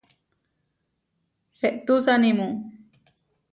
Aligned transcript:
Eʼtusanimu. 1.67 2.47